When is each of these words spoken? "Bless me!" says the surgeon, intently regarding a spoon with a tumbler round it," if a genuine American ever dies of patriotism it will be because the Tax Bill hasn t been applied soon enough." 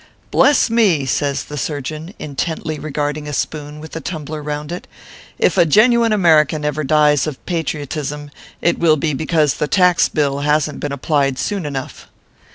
"Bless 0.31 0.71
me!" 0.71 1.05
says 1.05 1.43
the 1.43 1.59
surgeon, 1.59 2.15
intently 2.17 2.79
regarding 2.79 3.27
a 3.27 3.33
spoon 3.33 3.79
with 3.79 3.95
a 3.95 4.01
tumbler 4.01 4.41
round 4.41 4.71
it," 4.71 4.87
if 5.37 5.59
a 5.59 5.63
genuine 5.67 6.11
American 6.11 6.65
ever 6.65 6.83
dies 6.83 7.27
of 7.27 7.45
patriotism 7.45 8.31
it 8.63 8.79
will 8.79 8.97
be 8.97 9.13
because 9.13 9.53
the 9.53 9.67
Tax 9.67 10.09
Bill 10.09 10.39
hasn 10.39 10.77
t 10.77 10.79
been 10.79 10.91
applied 10.91 11.37
soon 11.37 11.67
enough." 11.67 12.07